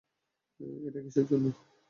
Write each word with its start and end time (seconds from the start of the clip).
এটা 0.87 0.99
কীসের 1.05 1.25
জন্য? 1.29 1.45